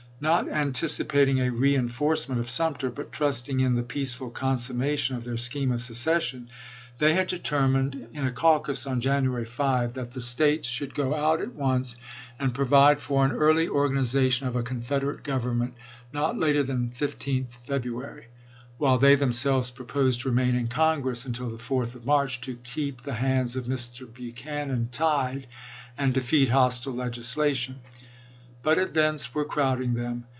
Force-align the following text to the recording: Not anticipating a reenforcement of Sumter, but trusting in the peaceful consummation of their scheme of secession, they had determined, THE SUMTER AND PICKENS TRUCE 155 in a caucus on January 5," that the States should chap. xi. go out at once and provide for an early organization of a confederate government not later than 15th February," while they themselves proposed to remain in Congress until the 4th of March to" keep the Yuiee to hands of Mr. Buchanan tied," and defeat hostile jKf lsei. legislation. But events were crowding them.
Not 0.23 0.47
anticipating 0.47 1.39
a 1.41 1.49
reenforcement 1.49 2.39
of 2.39 2.47
Sumter, 2.47 2.91
but 2.91 3.11
trusting 3.11 3.59
in 3.59 3.73
the 3.73 3.81
peaceful 3.81 4.29
consummation 4.29 5.15
of 5.15 5.23
their 5.23 5.35
scheme 5.37 5.71
of 5.71 5.81
secession, 5.81 6.51
they 6.99 7.15
had 7.15 7.25
determined, 7.25 7.93
THE 7.93 7.97
SUMTER 7.97 8.05
AND 8.05 8.13
PICKENS 8.13 8.33
TRUCE 8.39 8.85
155 8.85 8.93
in 8.93 8.93
a 8.93 8.93
caucus 8.93 8.93
on 8.93 9.01
January 9.01 9.45
5," 9.45 9.93
that 9.95 10.11
the 10.11 10.21
States 10.21 10.67
should 10.67 10.89
chap. 10.89 10.95
xi. 10.95 11.01
go 11.01 11.15
out 11.15 11.41
at 11.41 11.55
once 11.55 11.95
and 12.37 12.53
provide 12.53 12.99
for 12.99 13.25
an 13.25 13.31
early 13.31 13.67
organization 13.67 14.45
of 14.47 14.55
a 14.55 14.61
confederate 14.61 15.23
government 15.23 15.73
not 16.13 16.37
later 16.37 16.61
than 16.61 16.91
15th 16.91 17.49
February," 17.49 18.27
while 18.77 18.99
they 18.99 19.15
themselves 19.15 19.71
proposed 19.71 20.19
to 20.21 20.29
remain 20.29 20.53
in 20.53 20.67
Congress 20.67 21.25
until 21.25 21.49
the 21.49 21.57
4th 21.57 21.95
of 21.95 22.05
March 22.05 22.39
to" 22.41 22.53
keep 22.63 23.01
the 23.01 23.09
Yuiee 23.09 23.15
to 23.17 23.21
hands 23.25 23.55
of 23.55 23.65
Mr. 23.65 24.05
Buchanan 24.13 24.89
tied," 24.91 25.47
and 25.97 26.13
defeat 26.13 26.49
hostile 26.49 26.93
jKf 26.93 26.95
lsei. 26.95 26.97
legislation. 26.99 27.79
But 28.63 28.77
events 28.77 29.33
were 29.33 29.43
crowding 29.45 29.95
them. 29.95 30.25